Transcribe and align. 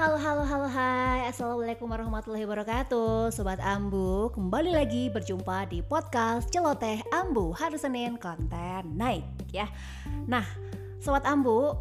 Halo, 0.00 0.16
halo, 0.16 0.48
halo, 0.48 0.64
hai. 0.64 1.28
Assalamualaikum 1.28 1.84
warahmatullahi 1.84 2.48
wabarakatuh. 2.48 3.36
Sobat 3.36 3.60
Ambu, 3.60 4.32
kembali 4.32 4.72
lagi 4.72 5.12
berjumpa 5.12 5.68
di 5.68 5.84
podcast 5.84 6.48
Celoteh 6.48 7.04
Ambu. 7.12 7.52
Hari 7.52 7.76
Senin 7.76 8.16
konten 8.16 8.96
naik 8.96 9.28
ya. 9.52 9.68
Nah, 10.24 10.48
Sobat 11.04 11.28
Ambu 11.28 11.76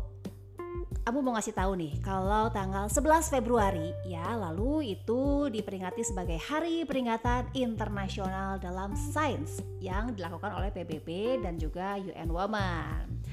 Ambu 1.08 1.20
mau 1.24 1.40
ngasih 1.40 1.56
tahu 1.56 1.80
nih 1.80 1.96
Kalau 2.04 2.52
tanggal 2.52 2.92
11 2.92 3.32
Februari 3.32 3.96
ya 4.04 4.36
Lalu 4.36 5.00
itu 5.00 5.48
diperingati 5.48 6.04
sebagai 6.04 6.44
Hari 6.44 6.84
Peringatan 6.84 7.56
Internasional 7.56 8.60
dalam 8.60 9.00
Sains 9.00 9.64
Yang 9.80 10.20
dilakukan 10.20 10.60
oleh 10.60 10.76
PBB 10.76 11.40
dan 11.40 11.56
juga 11.56 11.96
UN 11.96 12.36
Women. 12.36 13.24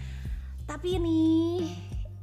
Tapi 0.62 0.94
nih 1.02 1.74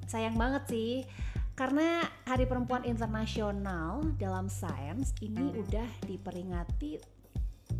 sayang 0.07 0.39
banget 0.39 0.63
sih 0.71 1.03
karena 1.53 2.01
Hari 2.25 2.49
Perempuan 2.49 2.81
Internasional 2.85 4.01
dalam 4.17 4.49
sains 4.49 5.13
ini 5.21 5.53
udah 5.53 5.89
diperingati 6.09 7.23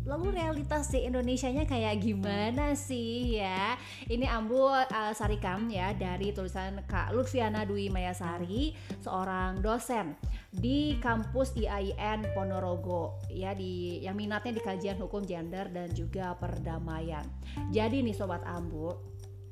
Lalu 0.04 0.36
realitas 0.36 0.92
di 0.92 1.00
Indonesia-nya 1.08 1.64
kayak 1.64 2.04
gimana 2.04 2.76
sih 2.76 3.40
ya? 3.40 3.72
Ini 4.04 4.28
Ambu 4.28 4.68
uh, 4.68 4.84
Sarikam 5.16 5.72
ya 5.72 5.96
dari 5.96 6.28
tulisan 6.28 6.84
Kak 6.84 7.16
Lutfiana 7.16 7.64
Dwi 7.64 7.88
Mayasari, 7.88 8.76
seorang 9.00 9.64
dosen 9.64 10.12
di 10.52 11.00
kampus 11.00 11.56
IAIN 11.56 12.20
Ponorogo 12.36 13.16
ya 13.32 13.56
di 13.56 14.04
yang 14.04 14.12
minatnya 14.12 14.60
di 14.60 14.62
kajian 14.62 15.00
hukum 15.00 15.24
gender 15.24 15.72
dan 15.72 15.88
juga 15.96 16.36
perdamaian. 16.36 17.24
Jadi 17.72 18.04
nih 18.04 18.12
sobat 18.12 18.44
Ambu, 18.44 18.92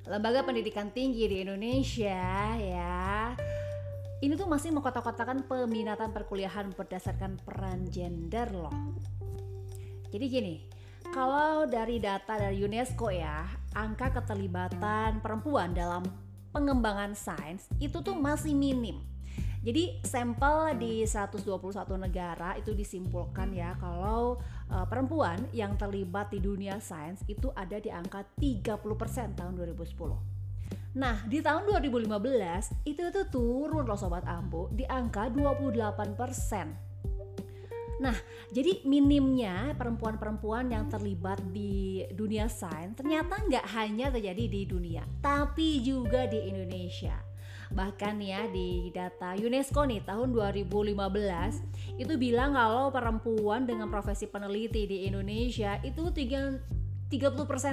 lembaga 0.05 0.45
pendidikan 0.45 0.93
tinggi 0.93 1.33
di 1.33 1.49
Indonesia 1.49 2.61
ya 2.61 3.33
ini 4.23 4.39
tuh 4.39 4.47
masih 4.47 4.71
mengkotak-kotakan 4.71 5.51
peminatan 5.51 6.15
perkuliahan 6.15 6.71
berdasarkan 6.79 7.43
peran 7.43 7.91
gender 7.91 8.47
loh. 8.55 8.71
Jadi 10.15 10.27
gini, 10.31 10.55
kalau 11.11 11.67
dari 11.67 11.99
data 11.99 12.39
dari 12.39 12.63
UNESCO 12.63 13.11
ya, 13.11 13.43
angka 13.75 14.15
keterlibatan 14.23 15.19
perempuan 15.19 15.75
dalam 15.75 16.07
pengembangan 16.55 17.19
sains 17.19 17.67
itu 17.83 17.99
tuh 17.99 18.15
masih 18.15 18.55
minim. 18.55 19.03
Jadi 19.63 20.03
sampel 20.07 20.75
di 20.79 21.03
121 21.03 21.43
negara 21.99 22.59
itu 22.59 22.75
disimpulkan 22.75 23.51
ya 23.55 23.79
kalau 23.79 24.39
uh, 24.71 24.87
perempuan 24.87 25.39
yang 25.55 25.79
terlibat 25.79 26.35
di 26.35 26.43
dunia 26.43 26.79
sains 26.83 27.23
itu 27.27 27.51
ada 27.55 27.79
di 27.79 27.91
angka 27.91 28.23
30% 28.39 29.39
tahun 29.39 29.55
2010. 29.59 30.32
Nah, 30.93 31.25
di 31.25 31.41
tahun 31.41 31.65
2015 31.65 32.85
itu 32.85 33.01
itu 33.01 33.23
turun 33.33 33.89
loh 33.89 33.97
sobat 33.97 34.29
Ambo 34.29 34.69
di 34.77 34.85
angka 34.85 35.33
28%. 35.33 36.93
Nah, 37.97 38.13
jadi 38.53 38.85
minimnya 38.85 39.73
perempuan-perempuan 39.73 40.69
yang 40.69 40.93
terlibat 40.93 41.41
di 41.49 42.05
dunia 42.13 42.45
sains 42.45 42.93
ternyata 42.93 43.41
nggak 43.41 43.67
hanya 43.73 44.13
terjadi 44.13 44.45
di 44.53 44.69
dunia, 44.69 45.01
tapi 45.25 45.81
juga 45.81 46.29
di 46.29 46.53
Indonesia. 46.53 47.17
Bahkan 47.73 48.21
ya 48.21 48.45
di 48.53 48.93
data 48.93 49.33
UNESCO 49.33 49.89
nih 49.89 50.05
tahun 50.05 50.37
2015 50.37 50.93
itu 51.97 52.15
bilang 52.21 52.53
kalau 52.53 52.93
perempuan 52.93 53.65
dengan 53.65 53.89
profesi 53.89 54.29
peneliti 54.29 54.85
di 54.85 55.09
Indonesia 55.09 55.81
itu 55.81 56.13
30% 56.13 56.61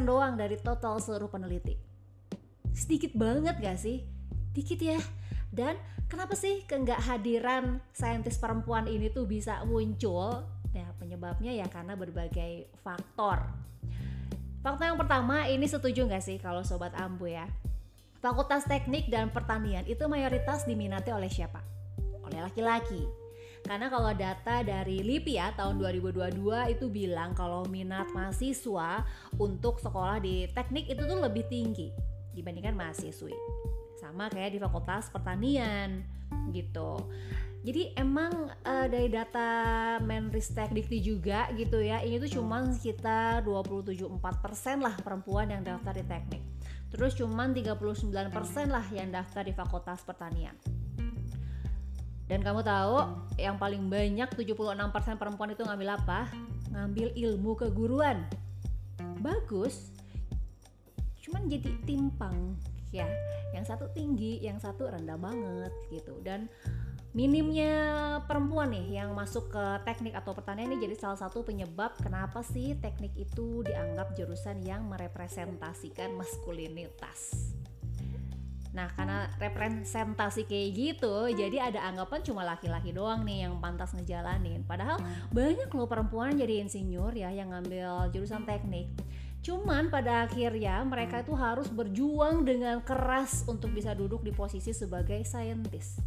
doang 0.07 0.39
dari 0.39 0.55
total 0.55 1.03
seluruh 1.03 1.27
peneliti 1.27 1.88
sedikit 2.73 3.13
banget 3.17 3.57
gak 3.59 3.79
sih? 3.79 4.05
Dikit 4.53 4.79
ya. 4.81 4.99
Dan 5.49 5.77
kenapa 6.05 6.37
sih 6.37 6.61
keenggak 6.69 7.01
hadiran 7.01 7.81
saintis 7.89 8.37
perempuan 8.37 8.85
ini 8.85 9.09
tuh 9.09 9.25
bisa 9.25 9.65
muncul? 9.65 10.45
Nah, 10.69 10.89
penyebabnya 11.01 11.49
ya 11.53 11.65
karena 11.65 11.97
berbagai 11.97 12.69
faktor. 12.85 13.49
Faktor 14.61 14.85
yang 14.93 14.99
pertama, 14.99 15.49
ini 15.49 15.65
setuju 15.65 16.05
nggak 16.05 16.21
sih 16.21 16.37
kalau 16.37 16.61
sobat 16.61 16.93
Ambu 16.93 17.31
ya? 17.31 17.49
Fakultas 18.19 18.67
Teknik 18.67 19.07
dan 19.07 19.31
Pertanian 19.31 19.87
itu 19.87 20.03
mayoritas 20.05 20.67
diminati 20.67 21.09
oleh 21.09 21.31
siapa? 21.31 21.63
Oleh 22.27 22.43
laki-laki. 22.43 23.07
Karena 23.63 23.91
kalau 23.91 24.11
data 24.15 24.63
dari 24.63 25.03
LIPI 25.03 25.33
ya 25.35 25.47
tahun 25.55 25.79
2022 25.83 26.39
itu 26.75 26.85
bilang 26.87 27.35
kalau 27.35 27.67
minat 27.67 28.07
mahasiswa 28.15 29.03
untuk 29.35 29.83
sekolah 29.83 30.23
di 30.23 30.47
teknik 30.55 30.87
itu 30.87 31.03
tuh 31.03 31.19
lebih 31.19 31.43
tinggi 31.51 31.91
dibandingkan 32.33 32.75
mahasiswi. 32.77 33.35
Sama 33.99 34.31
kayak 34.31 34.55
di 34.55 34.59
fakultas 34.59 35.11
pertanian 35.11 36.03
gitu. 36.53 36.97
Jadi 37.59 37.91
emang 37.99 38.47
uh, 38.63 38.87
dari 38.87 39.11
data 39.11 39.49
Menristek 39.99 40.71
Dikti 40.71 41.03
juga 41.03 41.51
gitu 41.59 41.83
ya 41.83 41.99
ini 41.99 42.15
tuh 42.15 42.39
cuma 42.39 42.63
sekitar 42.71 43.43
27,4% 43.43 44.15
lah 44.79 44.95
perempuan 45.03 45.51
yang 45.51 45.67
daftar 45.67 45.91
di 45.91 46.07
teknik. 46.07 46.43
Terus 46.89 47.19
cuma 47.19 47.45
39% 47.51 47.91
lah 48.71 48.85
yang 48.95 49.11
daftar 49.11 49.43
di 49.43 49.51
fakultas 49.51 50.01
pertanian. 50.07 50.55
Dan 52.29 52.45
kamu 52.45 52.61
tahu 52.61 53.25
yang 53.41 53.57
paling 53.57 53.89
banyak 53.89 54.29
76% 54.37 55.17
perempuan 55.17 55.49
itu 55.51 55.65
ngambil 55.65 55.97
apa? 55.97 56.29
Ngambil 56.71 57.17
ilmu 57.17 57.57
keguruan. 57.57 58.23
Bagus, 59.19 59.89
jadi 61.49 61.69
timpang 61.83 62.55
ya 62.89 63.05
yang 63.53 63.65
satu 63.65 63.89
tinggi 63.93 64.41
yang 64.41 64.57
satu 64.61 64.89
rendah 64.89 65.17
banget 65.17 65.73
gitu 65.89 66.17
dan 66.21 66.49
minimnya 67.09 67.73
perempuan 68.29 68.69
nih 68.69 69.01
yang 69.01 69.17
masuk 69.17 69.49
ke 69.49 69.65
teknik 69.81 70.13
atau 70.13 70.37
pertanian 70.37 70.69
ini 70.69 70.85
jadi 70.85 70.95
salah 70.97 71.17
satu 71.17 71.41
penyebab 71.41 71.97
kenapa 71.97 72.45
sih 72.45 72.77
teknik 72.77 73.17
itu 73.17 73.65
dianggap 73.65 74.13
jurusan 74.13 74.61
yang 74.61 74.85
merepresentasikan 74.85 76.13
maskulinitas. 76.13 77.49
Nah, 78.69 78.85
karena 78.93 79.25
representasi 79.41 80.45
kayak 80.45 80.69
gitu, 80.77 81.25
jadi 81.33 81.73
ada 81.73 81.89
anggapan 81.89 82.21
cuma 82.21 82.45
laki-laki 82.45 82.93
doang 82.93 83.25
nih 83.25 83.49
yang 83.49 83.57
pantas 83.57 83.97
ngejalanin. 83.97 84.61
Padahal 84.61 85.01
banyak 85.33 85.73
loh 85.73 85.89
perempuan 85.89 86.37
jadi 86.37 86.61
insinyur 86.61 87.17
ya 87.17 87.33
yang 87.33 87.49
ngambil 87.49 88.13
jurusan 88.13 88.45
teknik. 88.45 88.93
Cuman 89.39 89.87
pada 89.87 90.27
akhirnya 90.27 90.83
mereka 90.83 91.23
itu 91.23 91.31
harus 91.31 91.71
berjuang 91.71 92.43
dengan 92.43 92.83
keras 92.83 93.47
untuk 93.47 93.71
bisa 93.71 93.95
duduk 93.95 94.19
di 94.19 94.35
posisi 94.35 94.75
sebagai 94.75 95.23
saintis. 95.23 95.99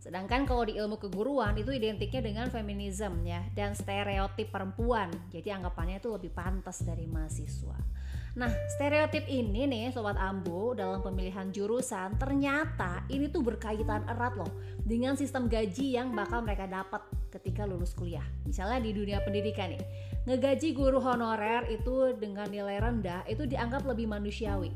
Sedangkan 0.00 0.48
kalau 0.48 0.64
di 0.64 0.80
ilmu 0.80 0.96
keguruan 0.96 1.56
itu 1.60 1.72
identiknya 1.76 2.24
dengan 2.24 2.46
feminisme 2.48 3.20
ya 3.24 3.44
dan 3.52 3.76
stereotip 3.76 4.48
perempuan. 4.48 5.12
Jadi 5.28 5.52
anggapannya 5.52 6.00
itu 6.00 6.08
lebih 6.08 6.32
pantas 6.32 6.80
dari 6.84 7.04
mahasiswa. 7.04 7.99
Nah, 8.38 8.46
stereotip 8.78 9.26
ini 9.26 9.66
nih 9.66 9.90
sobat 9.90 10.14
Ambo 10.14 10.70
dalam 10.78 11.02
pemilihan 11.02 11.50
jurusan 11.50 12.14
ternyata 12.14 13.02
ini 13.10 13.26
tuh 13.26 13.42
berkaitan 13.42 14.06
erat 14.06 14.38
loh 14.38 14.50
dengan 14.86 15.18
sistem 15.18 15.50
gaji 15.50 15.98
yang 15.98 16.14
bakal 16.14 16.38
mereka 16.46 16.70
dapat 16.70 17.02
ketika 17.34 17.66
lulus 17.66 17.90
kuliah. 17.90 18.22
Misalnya 18.46 18.78
di 18.78 18.94
dunia 18.94 19.18
pendidikan 19.26 19.74
nih, 19.74 19.82
ngegaji 20.30 20.70
guru 20.78 21.02
honorer 21.02 21.66
itu 21.74 22.14
dengan 22.14 22.46
nilai 22.46 22.78
rendah 22.78 23.26
itu 23.26 23.50
dianggap 23.50 23.82
lebih 23.82 24.06
manusiawi 24.06 24.70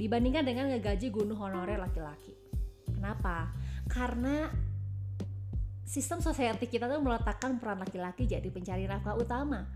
dibandingkan 0.00 0.48
dengan 0.48 0.72
ngegaji 0.72 1.12
guru 1.12 1.36
honorer 1.36 1.76
laki-laki. 1.76 2.32
Kenapa? 2.88 3.52
Karena 3.84 4.48
sistem 5.84 6.24
society 6.24 6.72
kita 6.72 6.88
tuh 6.88 7.04
meletakkan 7.04 7.60
peran 7.60 7.84
laki-laki 7.84 8.24
jadi 8.24 8.48
pencari 8.48 8.88
nafkah 8.88 9.12
utama 9.20 9.68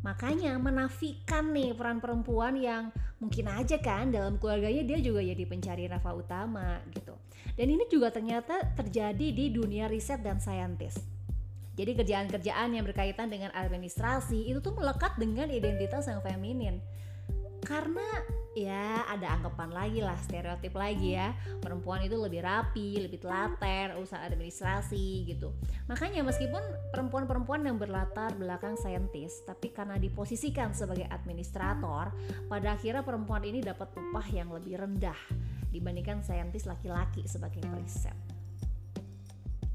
Makanya 0.00 0.56
menafikan 0.56 1.52
nih 1.52 1.76
peran 1.76 2.00
perempuan 2.00 2.56
yang 2.56 2.88
mungkin 3.20 3.52
aja 3.52 3.76
kan 3.76 4.08
dalam 4.08 4.40
keluarganya 4.40 4.80
dia 4.80 4.98
juga 5.04 5.20
jadi 5.20 5.44
pencari 5.44 5.84
nafkah 5.92 6.16
utama 6.16 6.80
gitu. 6.96 7.12
Dan 7.52 7.68
ini 7.68 7.84
juga 7.92 8.08
ternyata 8.08 8.64
terjadi 8.72 9.28
di 9.28 9.52
dunia 9.52 9.92
riset 9.92 10.24
dan 10.24 10.40
saintis. 10.40 10.96
Jadi 11.76 11.96
kerjaan-kerjaan 11.96 12.76
yang 12.76 12.84
berkaitan 12.84 13.28
dengan 13.28 13.52
administrasi 13.52 14.48
itu 14.48 14.60
tuh 14.64 14.72
melekat 14.76 15.16
dengan 15.20 15.48
identitas 15.52 16.08
yang 16.08 16.24
feminin 16.24 16.80
karena 17.70 18.02
ya 18.50 19.06
ada 19.06 19.38
anggapan 19.38 19.70
lagi 19.70 20.02
lah 20.02 20.18
stereotip 20.26 20.74
lagi 20.74 21.14
ya. 21.14 21.30
Perempuan 21.62 22.02
itu 22.02 22.18
lebih 22.18 22.42
rapi 22.42 22.98
lebih 22.98 23.22
telaten 23.22 23.94
usaha 24.02 24.26
administrasi 24.26 25.30
gitu. 25.30 25.54
Makanya 25.86 26.26
meskipun 26.26 26.58
perempuan-perempuan 26.90 27.62
yang 27.62 27.78
berlatar 27.78 28.34
belakang 28.34 28.74
saintis 28.74 29.46
tapi 29.46 29.70
karena 29.70 29.94
diposisikan 30.02 30.74
sebagai 30.74 31.06
administrator 31.06 32.10
pada 32.50 32.74
akhirnya 32.74 33.06
perempuan 33.06 33.46
ini 33.46 33.62
dapat 33.62 33.94
upah 33.94 34.26
yang 34.34 34.50
lebih 34.50 34.82
rendah 34.82 35.18
dibandingkan 35.70 36.26
saintis 36.26 36.66
laki-laki 36.66 37.22
sebagai 37.30 37.62
periset 37.62 38.18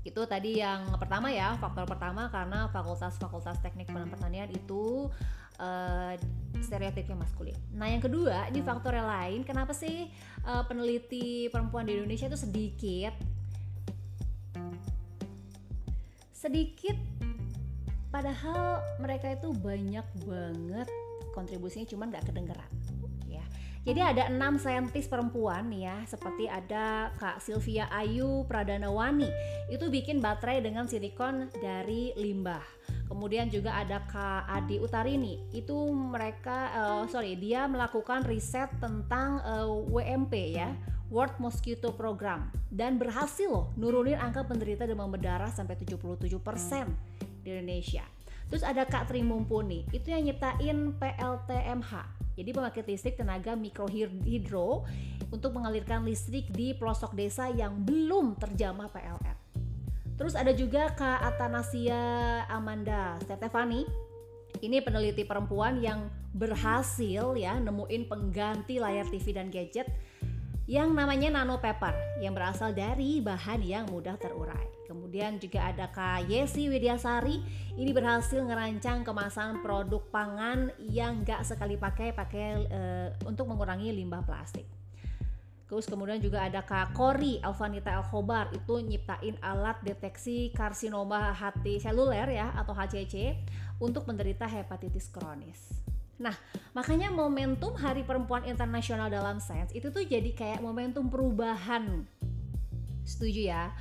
itu 0.05 0.21
tadi 0.29 0.61
yang 0.61 0.85
pertama 1.01 1.33
ya 1.33 1.57
faktor 1.57 1.89
pertama 1.89 2.29
karena 2.29 2.69
fakultas-fakultas 2.69 3.57
teknik 3.65 3.89
pertanian 3.89 4.45
itu 4.53 5.09
uh, 5.59 6.13
stereotipnya 6.59 7.15
maskulin. 7.19 7.55
Nah 7.75 7.91
yang 7.91 8.01
kedua 8.01 8.49
ini 8.49 8.63
faktor 8.63 8.95
yang 8.95 9.07
lain 9.07 9.39
kenapa 9.43 9.75
sih 9.75 10.09
uh, 10.47 10.63
peneliti 10.65 11.51
perempuan 11.51 11.85
di 11.85 11.97
Indonesia 11.99 12.27
itu 12.31 12.39
sedikit 12.39 13.13
sedikit 16.31 16.97
padahal 18.13 18.79
mereka 19.01 19.33
itu 19.33 19.51
banyak 19.51 20.05
banget 20.23 20.87
kontribusinya 21.35 21.89
cuman 21.89 22.07
nggak 22.15 22.25
kedengeran 22.31 22.71
ya. 23.27 23.43
Jadi 23.85 24.01
ada 24.01 24.33
enam 24.33 24.57
saintis 24.57 25.05
perempuan 25.05 25.69
nih 25.69 25.85
ya 25.85 25.97
seperti 26.09 26.49
ada 26.49 27.13
Kak 27.21 27.37
Sylvia 27.37 27.85
Ayu 27.93 28.47
Pradanawani 28.49 29.29
itu 29.69 29.85
bikin 29.91 30.23
baterai 30.23 30.63
dengan 30.63 30.89
silikon 30.89 31.53
dari 31.61 32.15
limbah 32.17 32.63
kemudian 33.05 33.47
juga 33.49 33.77
ada 33.77 34.01
Kak 34.05 34.49
Adi 34.49 34.81
Utarini 34.81 35.41
itu 35.53 35.75
mereka 35.93 36.73
uh, 36.73 37.03
sorry 37.09 37.37
dia 37.37 37.69
melakukan 37.69 38.25
riset 38.25 38.69
tentang 38.81 39.41
uh, 39.45 39.65
eh, 39.65 39.69
WMP 39.93 40.33
ya 40.57 40.73
World 41.13 41.37
Mosquito 41.37 41.93
Program 41.93 42.49
dan 42.73 42.97
berhasil 42.97 43.45
loh 43.45 43.69
nurunin 43.77 44.17
angka 44.17 44.43
penderita 44.45 44.89
demam 44.89 45.09
berdarah 45.09 45.53
sampai 45.53 45.77
77% 45.77 46.25
di 47.45 47.49
Indonesia. 47.53 48.05
Terus 48.45 48.61
ada 48.61 48.85
Kak 48.85 49.09
Tri 49.09 49.25
Mumpuni, 49.25 49.89
itu 49.89 50.13
yang 50.13 50.21
nyiptain 50.21 50.93
PLTMH. 51.01 51.91
Jadi 52.35 52.49
pembangkit 52.51 52.85
listrik 52.85 53.15
tenaga 53.17 53.57
mikrohidro 53.57 54.85
untuk 55.33 55.55
mengalirkan 55.55 56.05
listrik 56.05 56.51
di 56.53 56.75
pelosok 56.77 57.15
desa 57.17 57.49
yang 57.49 57.73
belum 57.81 58.37
terjamah 58.37 58.91
PLN. 58.91 59.24
Terus 60.15 60.33
ada 60.33 60.55
juga 60.55 60.95
Kak 60.95 61.19
Atanasia 61.35 61.99
Amanda 62.47 63.19
Stefani. 63.23 63.83
Ini 64.63 64.79
peneliti 64.79 65.27
perempuan 65.27 65.83
yang 65.83 66.07
berhasil 66.31 67.35
ya 67.35 67.59
nemuin 67.59 68.07
pengganti 68.07 68.79
layar 68.79 69.03
TV 69.11 69.35
dan 69.35 69.51
gadget 69.51 69.87
yang 70.65 70.95
namanya 70.95 71.29
nano 71.29 71.61
paper 71.61 71.93
yang 72.23 72.33
berasal 72.33 72.71
dari 72.71 73.19
bahan 73.19 73.61
yang 73.61 73.85
mudah 73.91 74.15
terurai. 74.15 74.65
Kemudian 74.87 75.37
juga 75.37 75.69
ada 75.69 75.91
Kak 75.91 76.29
Yesi 76.29 76.71
Widyasari 76.71 77.41
ini 77.75 77.91
berhasil 77.91 78.39
ngerancang 78.39 79.03
kemasan 79.03 79.59
produk 79.61 80.01
pangan 80.09 80.71
yang 80.79 81.21
gak 81.25 81.43
sekali 81.45 81.75
pakai 81.75 82.13
pakai 82.13 82.47
e, 82.69 82.81
untuk 83.25 83.49
mengurangi 83.49 83.93
limbah 83.93 84.21
plastik. 84.25 84.65
Terus 85.65 85.89
kemudian 85.89 86.21
juga 86.21 86.45
ada 86.45 86.61
Kak 86.61 86.93
Kori 86.93 87.41
Alvanita 87.41 87.97
Alkhobar 87.97 88.53
itu 88.53 88.77
nyiptain 88.85 89.33
alat 89.41 89.81
deteksi 89.81 90.53
karsinoma 90.53 91.33
hati 91.33 91.81
seluler 91.81 92.29
ya 92.29 92.53
atau 92.53 92.77
HCC 92.77 93.33
untuk 93.81 94.05
menderita 94.05 94.45
hepatitis 94.45 95.09
kronis. 95.09 95.81
Nah, 96.15 96.37
makanya 96.71 97.11
momentum 97.11 97.75
Hari 97.75 98.07
Perempuan 98.07 98.47
Internasional 98.47 99.11
dalam 99.11 99.41
sains 99.43 99.73
itu 99.75 99.91
tuh 99.91 100.05
jadi 100.05 100.31
kayak 100.31 100.63
momentum 100.63 101.11
perubahan. 101.11 102.07
Setuju 103.05 103.41
ya? 103.53 103.71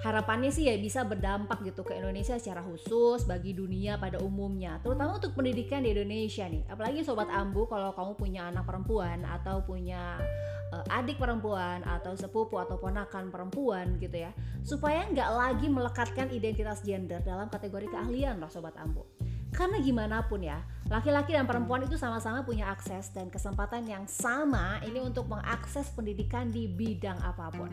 Harapannya 0.00 0.48
sih 0.48 0.64
ya 0.64 0.80
bisa 0.80 1.04
berdampak 1.04 1.60
gitu 1.60 1.84
ke 1.84 1.92
Indonesia 1.92 2.32
secara 2.40 2.64
khusus 2.64 3.28
bagi 3.28 3.52
dunia 3.52 4.00
pada 4.00 4.16
umumnya, 4.24 4.80
terutama 4.80 5.20
untuk 5.20 5.36
pendidikan 5.36 5.84
di 5.84 5.92
Indonesia 5.92 6.48
nih. 6.48 6.64
Apalagi 6.72 7.04
sobat 7.04 7.28
Ambu 7.28 7.68
kalau 7.68 7.92
kamu 7.92 8.16
punya 8.16 8.48
anak 8.48 8.64
perempuan 8.64 9.28
atau 9.28 9.60
punya 9.60 10.16
uh, 10.72 10.96
adik 10.96 11.20
perempuan 11.20 11.84
atau 11.84 12.16
sepupu 12.16 12.56
atau 12.56 12.80
ponakan 12.80 13.28
perempuan 13.28 14.00
gitu 14.00 14.24
ya, 14.24 14.32
supaya 14.64 15.04
nggak 15.04 15.30
lagi 15.36 15.68
melekatkan 15.68 16.32
identitas 16.32 16.80
gender 16.80 17.20
dalam 17.20 17.52
kategori 17.52 17.92
keahlian 17.92 18.40
loh 18.40 18.48
sobat 18.48 18.72
Ambu 18.80 19.04
karena 19.50 19.82
gimana 19.82 20.22
pun 20.24 20.40
ya, 20.40 20.62
laki-laki 20.86 21.34
dan 21.34 21.44
perempuan 21.44 21.82
itu 21.82 21.98
sama-sama 21.98 22.46
punya 22.46 22.70
akses 22.70 23.10
dan 23.10 23.26
kesempatan 23.28 23.82
yang 23.82 24.06
sama 24.06 24.78
ini 24.86 25.02
untuk 25.02 25.26
mengakses 25.26 25.90
pendidikan 25.90 26.48
di 26.54 26.70
bidang 26.70 27.18
apa 27.18 27.50
pun. 27.50 27.70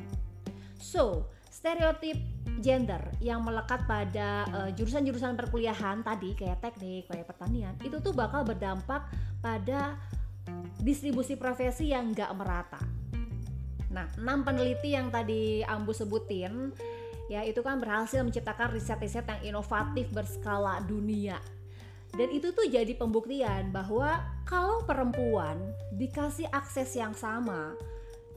So, 0.77 1.33
stereotip 1.50 2.18
gender 2.62 3.01
yang 3.21 3.45
melekat 3.45 3.85
pada 3.85 4.45
eh, 4.45 4.69
jurusan-jurusan 4.77 5.38
perkuliahan 5.38 6.01
tadi 6.06 6.33
kayak 6.38 6.62
teknik, 6.62 7.09
kayak 7.09 7.27
pertanian, 7.27 7.74
itu 7.81 7.97
tuh 8.01 8.13
bakal 8.13 8.45
berdampak 8.45 9.06
pada 9.41 9.97
distribusi 10.79 11.35
profesi 11.35 11.91
yang 11.91 12.15
gak 12.15 12.31
merata. 12.38 12.79
Nah, 13.91 14.07
enam 14.15 14.45
peneliti 14.45 14.94
yang 14.94 15.09
tadi 15.09 15.65
Ambu 15.65 15.91
sebutin 15.91 16.71
ya 17.27 17.44
itu 17.44 17.59
kan 17.59 17.75
berhasil 17.75 18.23
menciptakan 18.23 18.71
riset-riset 18.71 19.27
yang 19.27 19.41
inovatif 19.51 20.07
berskala 20.15 20.80
dunia 20.88 21.35
dan 22.15 22.30
itu 22.31 22.56
tuh 22.56 22.65
jadi 22.65 22.95
pembuktian 22.95 23.69
bahwa 23.75 24.23
kalau 24.47 24.81
perempuan 24.88 25.59
dikasih 25.94 26.47
akses 26.56 26.95
yang 26.95 27.12
sama, 27.12 27.75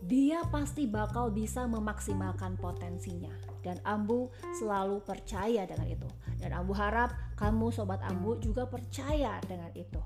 dia 0.00 0.40
pasti 0.48 0.88
bakal 0.88 1.28
bisa 1.28 1.68
memaksimalkan 1.68 2.56
potensinya. 2.56 3.32
Dan 3.60 3.76
Ambu 3.84 4.32
selalu 4.56 5.04
percaya 5.04 5.68
dengan 5.68 5.84
itu. 5.84 6.08
Dan 6.40 6.56
Ambu 6.56 6.72
harap 6.72 7.12
kamu 7.36 7.68
sobat 7.68 8.00
Ambu 8.08 8.40
juga 8.40 8.64
percaya 8.64 9.36
dengan 9.44 9.68
itu. 9.76 10.00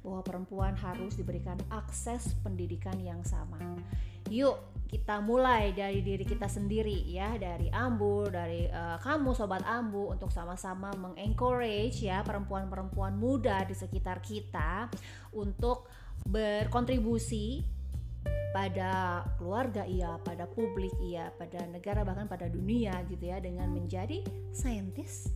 Bahwa 0.00 0.22
perempuan 0.22 0.78
harus 0.78 1.18
diberikan 1.18 1.58
akses 1.74 2.38
pendidikan 2.46 2.96
yang 3.02 3.20
sama. 3.26 3.58
Yuk 4.30 4.56
kita 4.90 5.22
mulai 5.22 5.70
dari 5.70 6.02
diri 6.02 6.26
kita 6.26 6.50
sendiri 6.50 7.06
ya 7.06 7.38
dari 7.38 7.70
Ambu 7.70 8.26
dari 8.26 8.66
uh, 8.66 8.98
kamu 8.98 9.38
sobat 9.38 9.62
Ambu 9.62 10.10
untuk 10.10 10.34
sama-sama 10.34 10.90
mengencourage 10.98 12.02
ya 12.02 12.26
perempuan-perempuan 12.26 13.14
muda 13.14 13.62
di 13.62 13.74
sekitar 13.74 14.18
kita 14.18 14.90
untuk 15.30 15.86
berkontribusi 16.26 17.62
pada 18.50 19.22
keluarga 19.38 19.86
iya, 19.86 20.18
pada 20.26 20.44
publik 20.50 20.90
iya, 20.98 21.30
pada 21.38 21.62
negara 21.70 22.02
bahkan 22.02 22.26
pada 22.26 22.50
dunia 22.50 22.98
gitu 23.06 23.30
ya 23.30 23.38
dengan 23.38 23.70
menjadi 23.70 24.26
saintis. 24.50 25.30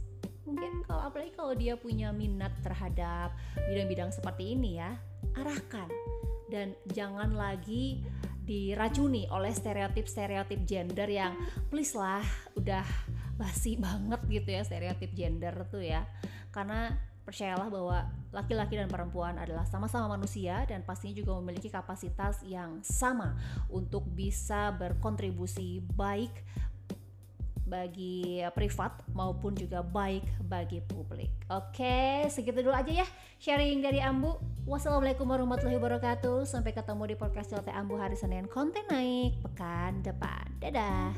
Mungkin 0.45 0.85
kalau 0.85 1.09
apalagi 1.09 1.33
kalau 1.33 1.55
dia 1.57 1.79
punya 1.79 2.13
minat 2.13 2.53
terhadap 2.61 3.33
bidang-bidang 3.71 4.11
seperti 4.13 4.59
ini 4.59 4.83
ya 4.83 4.99
arahkan. 5.39 5.89
Dan 6.51 6.77
jangan 6.91 7.33
lagi 7.33 8.05
diracuni 8.45 9.25
oleh 9.33 9.51
stereotip-stereotip 9.57 10.69
gender 10.69 11.09
yang 11.09 11.33
please 11.73 11.97
lah 11.97 12.21
udah 12.61 12.85
basi 13.41 13.79
banget 13.85 14.21
gitu 14.29 14.49
ya 14.53 14.62
stereotip 14.67 15.14
gender 15.14 15.55
tuh 15.71 15.87
ya. 15.87 16.03
Karena 16.50 16.93
percayalah 17.25 17.73
bahwa 17.73 17.99
laki-laki 18.31 18.76
dan 18.76 18.87
perempuan 18.87 19.40
adalah 19.40 19.64
sama-sama 19.64 20.14
manusia 20.14 20.62
dan 20.69 20.85
pastinya 20.85 21.16
juga 21.16 21.33
memiliki 21.40 21.73
kapasitas 21.73 22.45
yang 22.45 22.85
sama 22.85 23.35
untuk 23.73 24.04
bisa 24.12 24.71
berkontribusi 24.76 25.81
baik 25.97 26.45
bagi 27.64 28.45
privat 28.52 28.93
maupun 29.16 29.57
juga 29.57 29.81
baik 29.81 30.25
bagi 30.45 30.85
publik. 30.85 31.33
Oke, 31.49 32.28
segitu 32.28 32.61
dulu 32.61 32.76
aja 32.76 32.93
ya 33.02 33.07
sharing 33.40 33.81
dari 33.81 34.04
Ambu. 34.04 34.37
Wassalamualaikum 34.69 35.25
warahmatullahi 35.25 35.81
wabarakatuh. 35.81 36.45
Sampai 36.45 36.76
ketemu 36.76 37.12
di 37.12 37.16
podcast 37.16 37.50
Celoteh 37.50 37.73
Ambu 37.73 37.97
hari 37.97 38.21
Senin 38.21 38.45
konten 38.49 38.85
naik 38.93 39.40
pekan 39.40 40.04
depan. 40.04 40.45
Dadah. 40.61 41.16